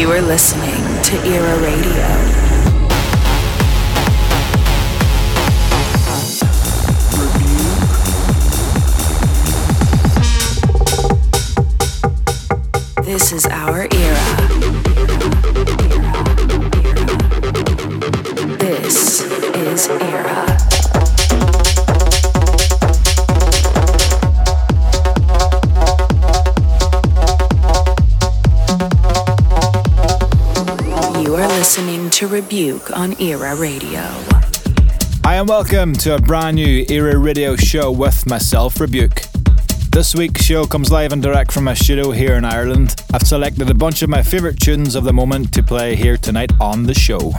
[0.00, 2.06] You are listening to Era Radio.
[13.04, 14.39] This is our era.
[32.20, 34.02] To Rebuke on Era Radio.
[35.24, 39.22] Hi, and welcome to a brand new Era Radio show with myself, Rebuke.
[39.90, 42.94] This week's show comes live and direct from my studio here in Ireland.
[43.14, 46.52] I've selected a bunch of my favourite tunes of the moment to play here tonight
[46.60, 47.32] on the show.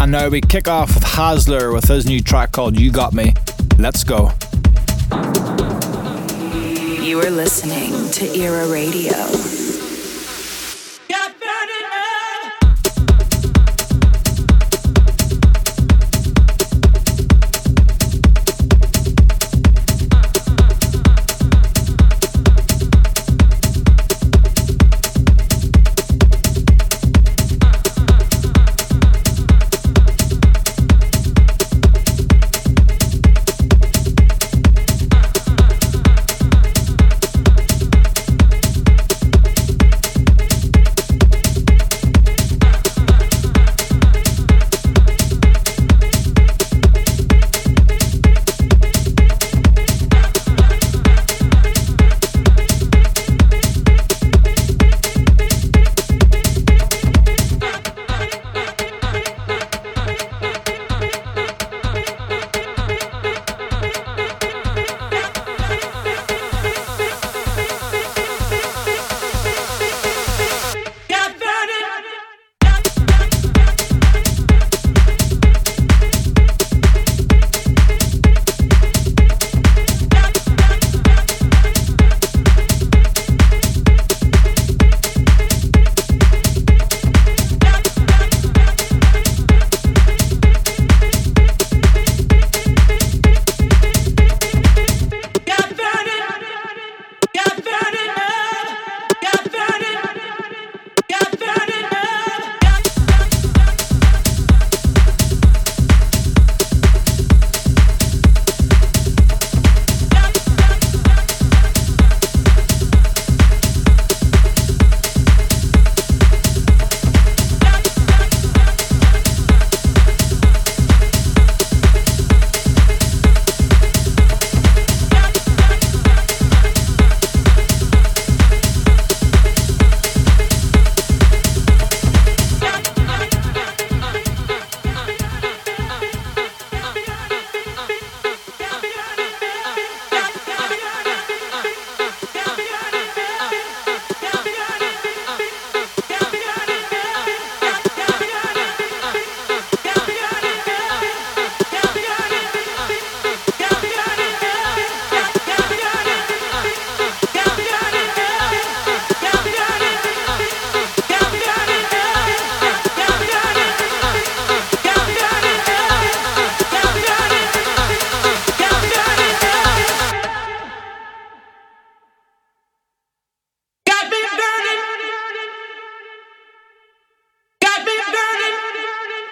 [0.00, 3.32] And now we kick off with Hassler with his new track called You Got Me.
[3.78, 4.32] Let's go.
[7.00, 9.55] You are listening to Era Radio.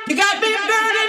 [0.07, 1.04] You got me burning.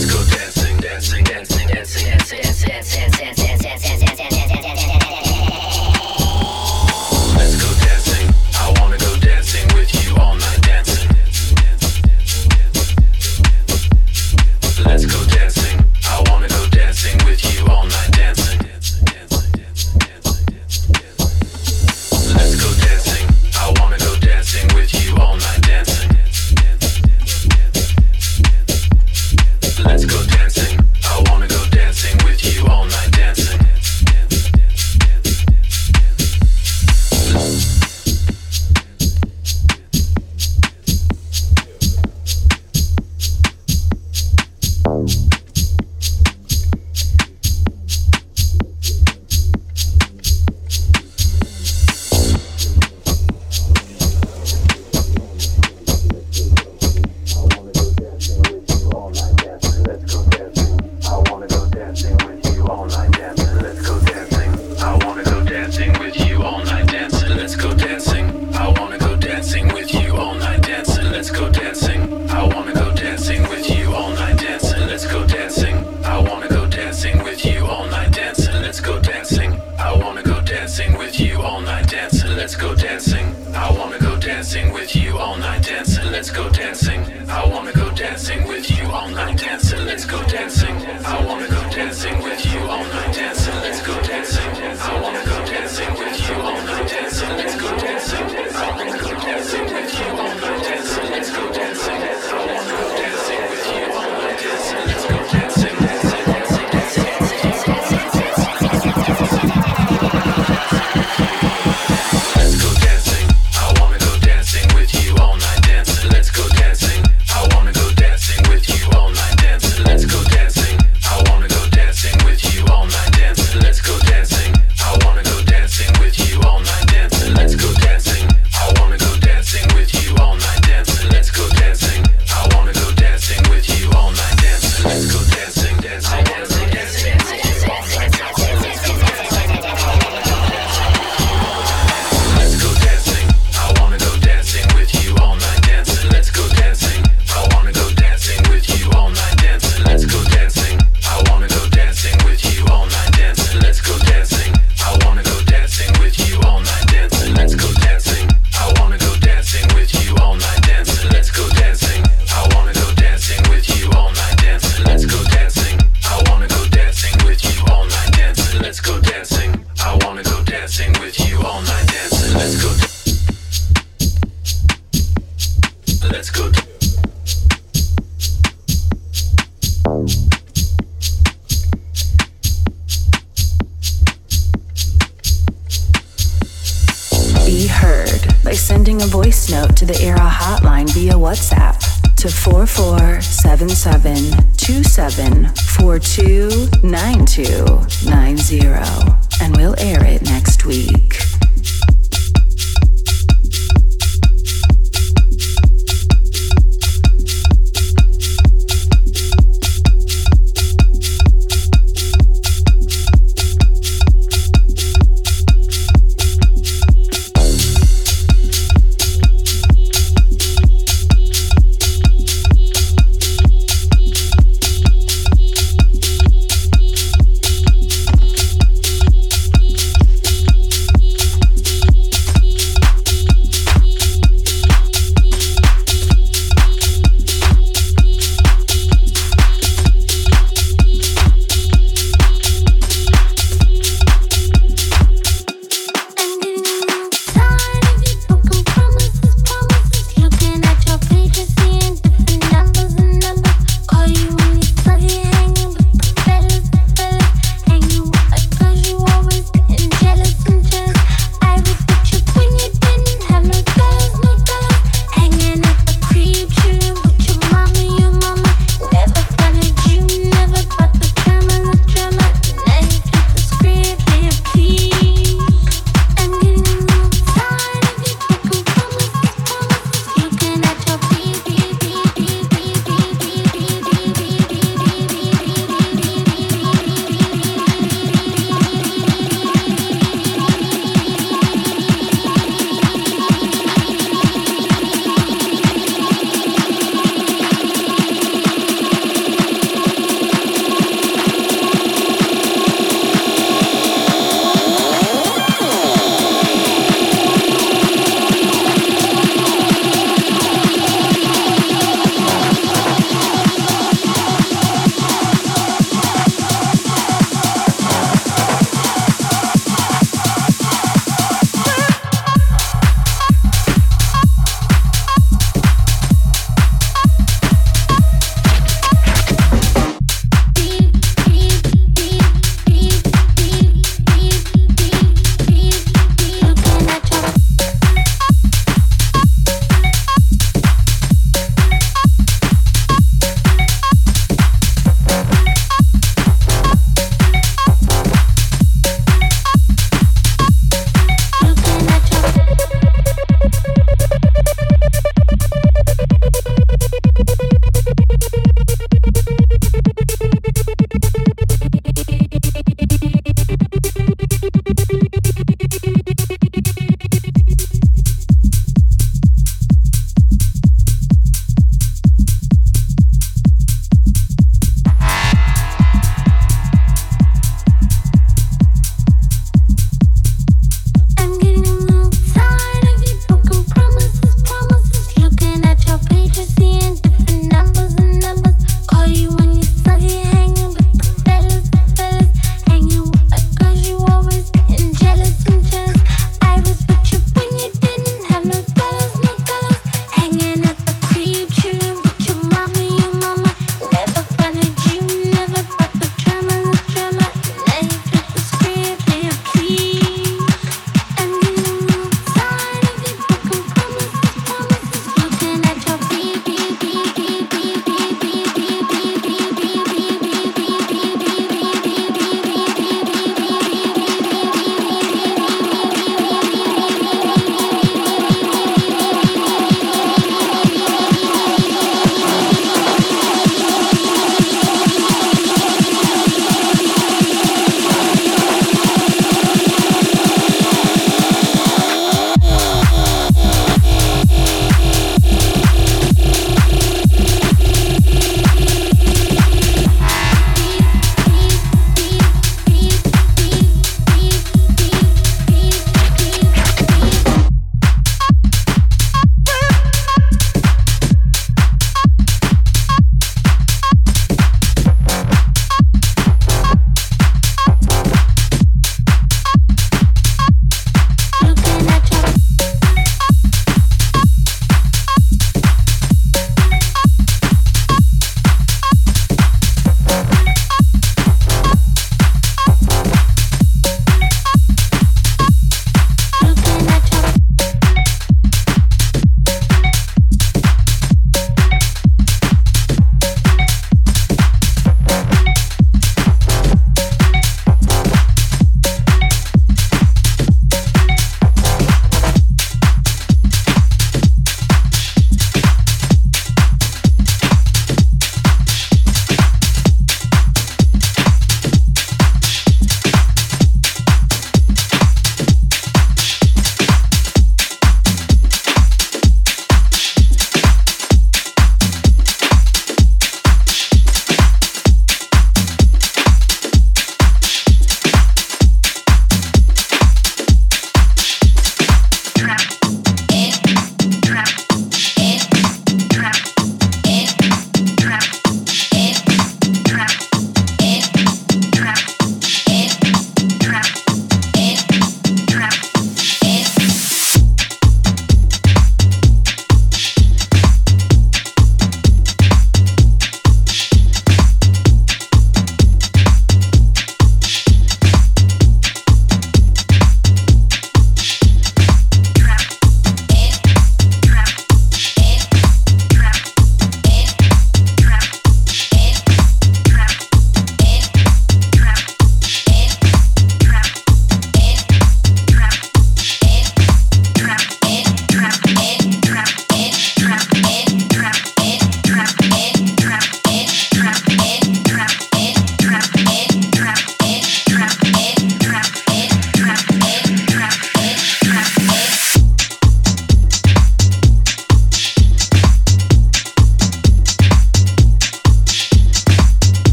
[0.00, 1.49] Let's go dancing, dancing, dancing.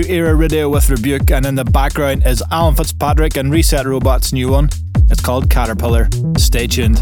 [0.00, 4.32] To Era Radio with Rebūke, and in the background is Alan Fitzpatrick and Reset Robot's
[4.32, 4.70] new one.
[5.10, 6.08] It's called Caterpillar.
[6.38, 6.96] Stay tuned.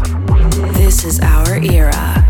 [0.75, 2.28] This is our era.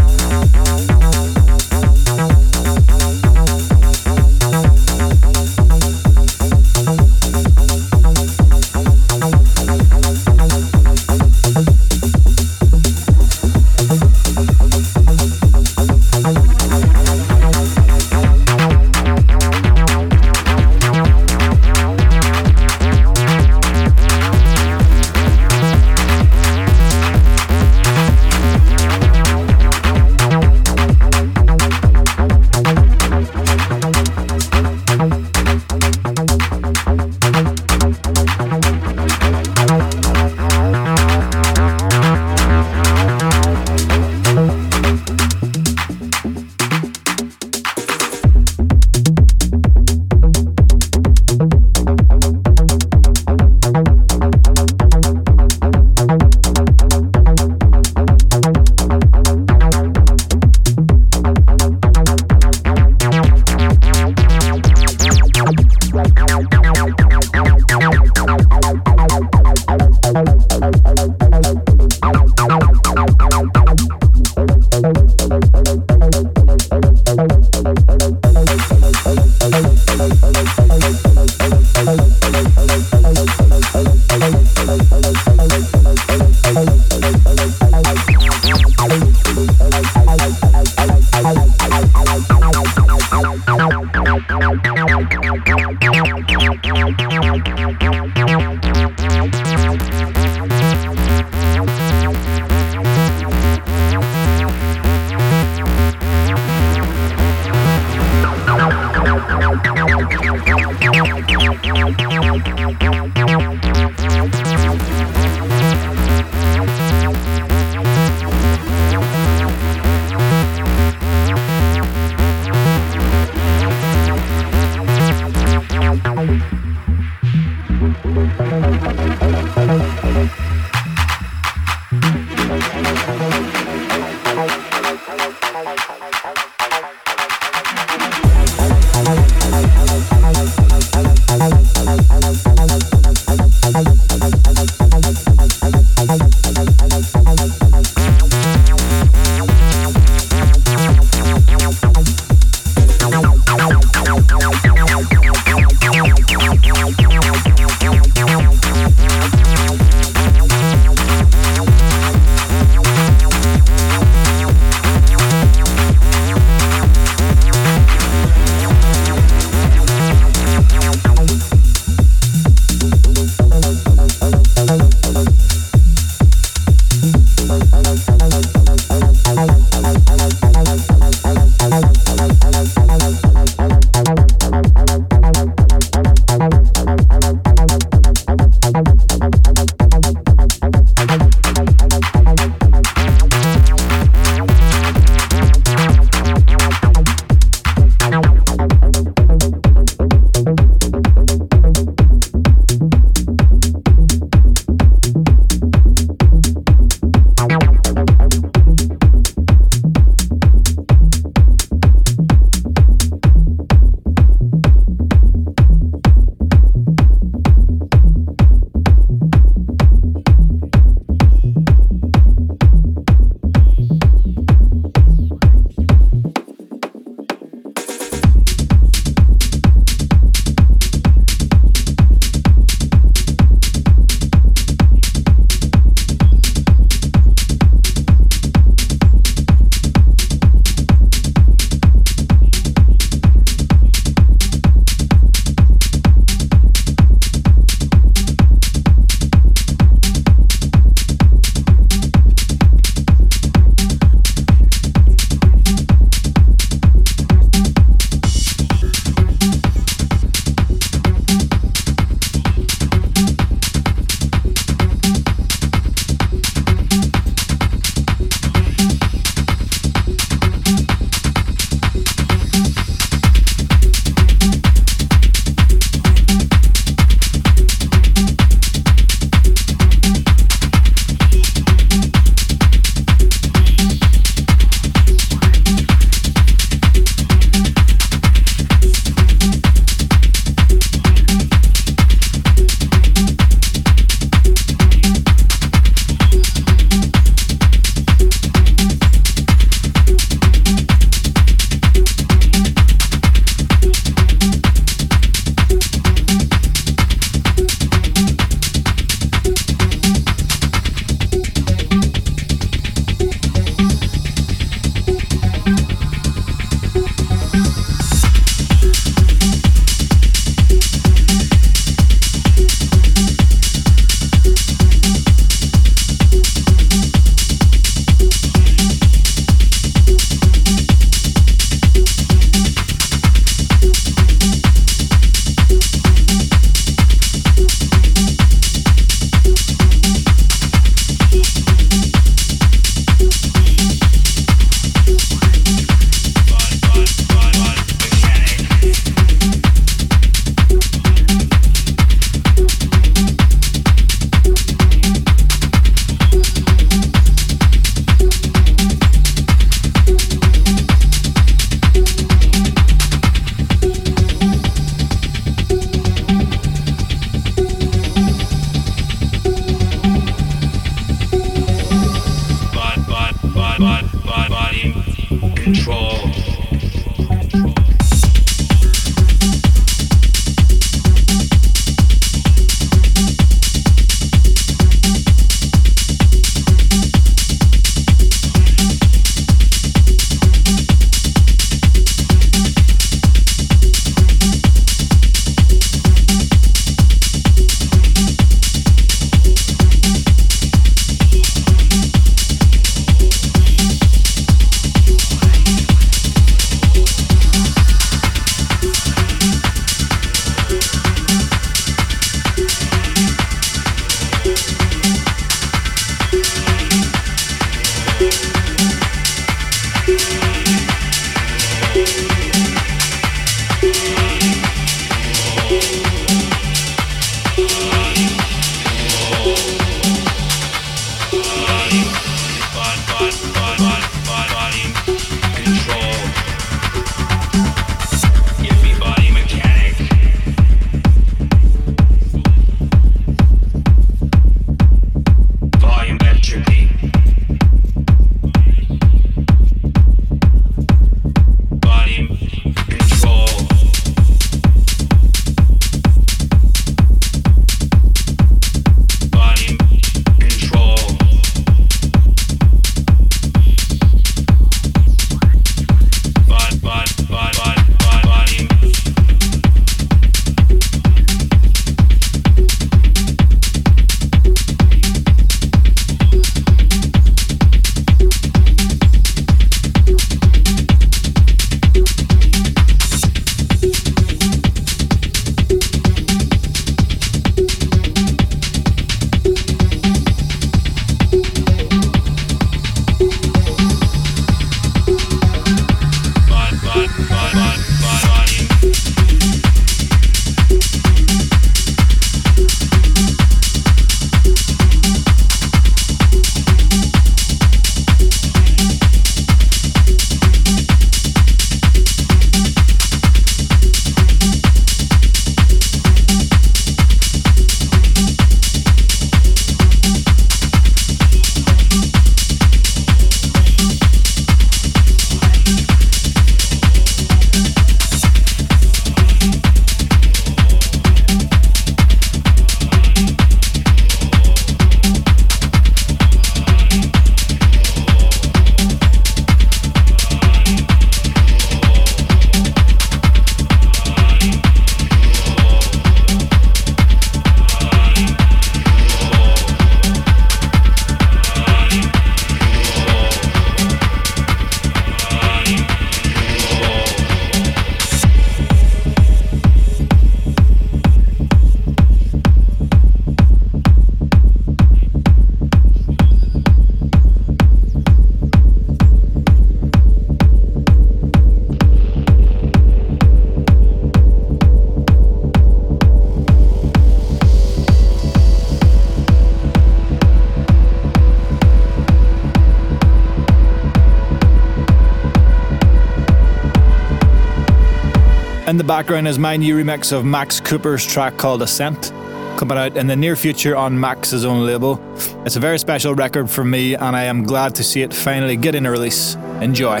[588.88, 592.10] Background is my new remix of Max Cooper's track called Ascent,
[592.56, 594.98] coming out in the near future on Max's own label.
[595.44, 598.56] It's a very special record for me, and I am glad to see it finally
[598.56, 599.34] getting a release.
[599.60, 600.00] Enjoy.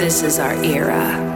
[0.00, 1.27] This is our era.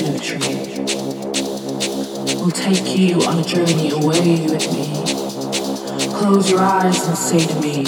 [0.00, 0.10] We'll
[2.52, 4.94] take you on a journey away with me.
[6.14, 7.82] Close your eyes and say to me,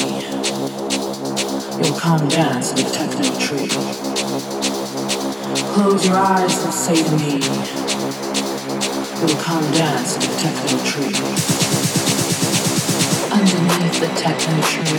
[1.78, 3.68] you'll come dance in the techno tree.
[5.72, 7.38] Close your eyes and say to me,
[9.20, 11.14] you'll come dance in the techno tree.
[13.30, 14.98] Underneath the techno tree,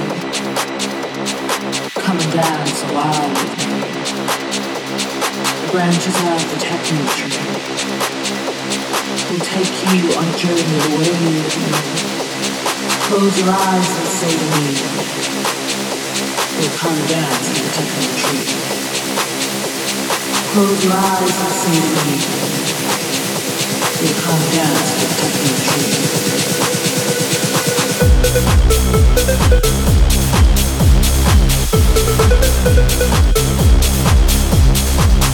[2.01, 3.60] come and dance a while with me
[5.71, 7.31] branches out the techno tree
[9.31, 11.39] will take you on a journey of with you.
[13.07, 14.75] Close your eyes and say to me,
[16.59, 18.45] we'll come down to the techno tree.
[20.51, 22.19] Close your eyes and say to me,
[24.01, 26.11] we'll come down to the techno tree.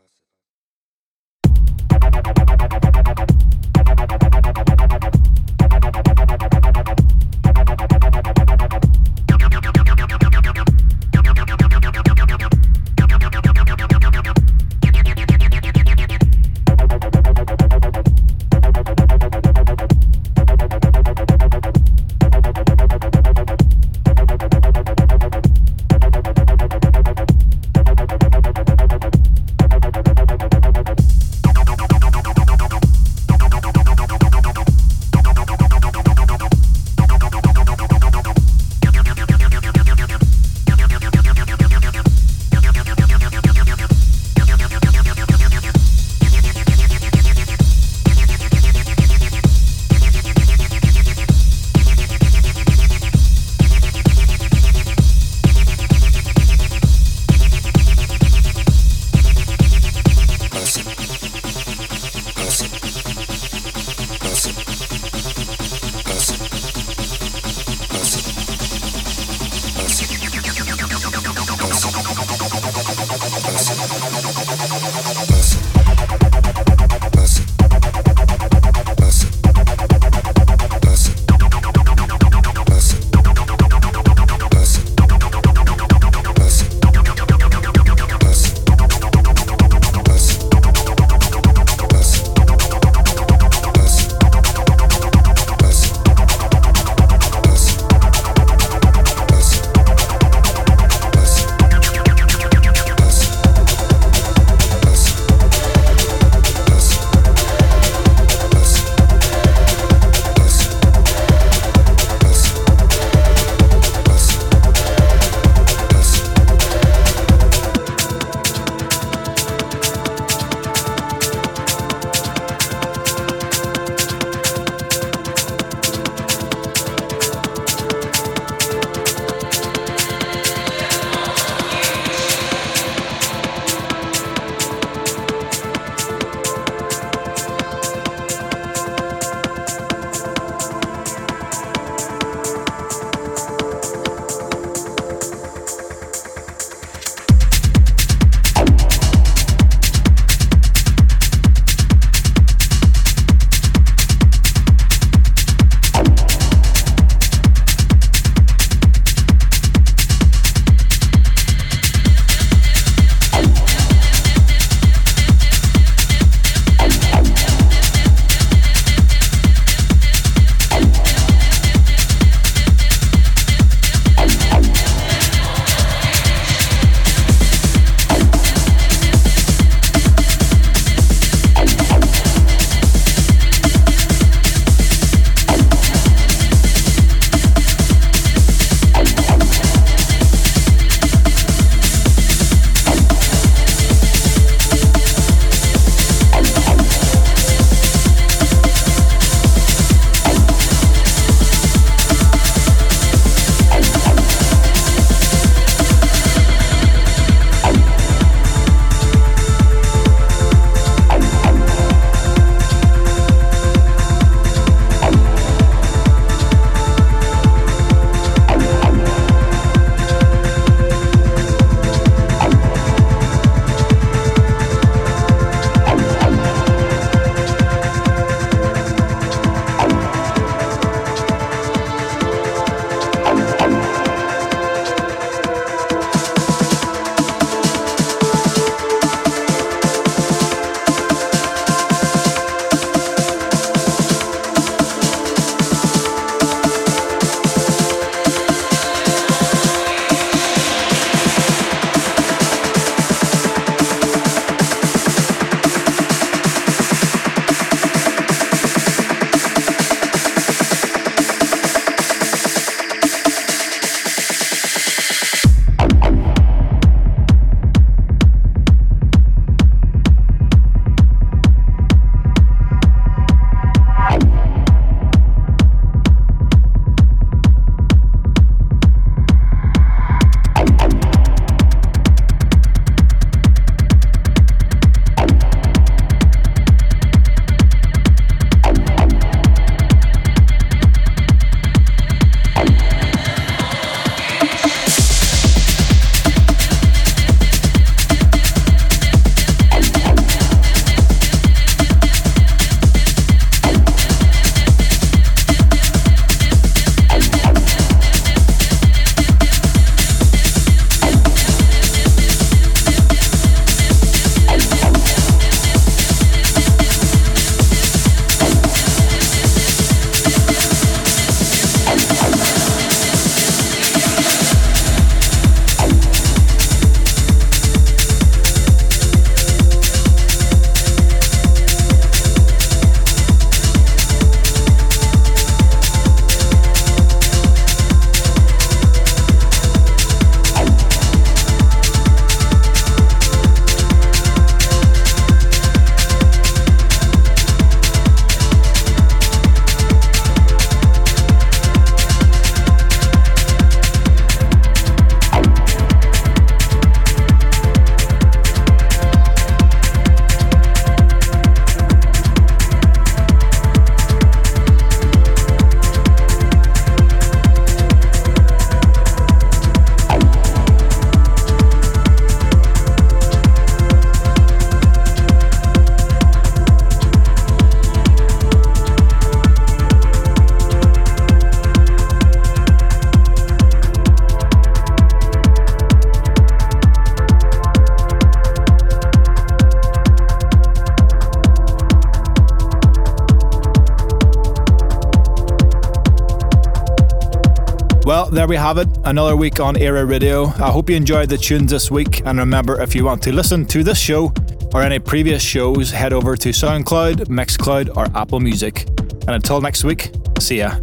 [398.37, 398.87] there we have it.
[399.03, 400.45] Another week on ERĀ Radio.
[400.45, 402.21] I hope you enjoyed the tunes this week.
[402.23, 404.31] And remember, if you want to listen to this show
[404.75, 408.85] or any previous shows, head over to SoundCloud, Mixcloud, or Apple Music.
[409.21, 410.77] And until next week, see ya.